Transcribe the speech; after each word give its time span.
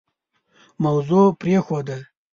موضوع 0.83 1.27
پرېښوده. 1.39 1.97